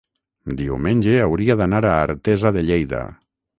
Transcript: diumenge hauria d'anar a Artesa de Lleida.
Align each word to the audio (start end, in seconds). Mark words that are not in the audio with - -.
diumenge 0.61 1.13
hauria 1.27 1.57
d'anar 1.61 1.83
a 1.91 2.01
Artesa 2.07 2.55
de 2.59 2.67
Lleida. 2.73 3.07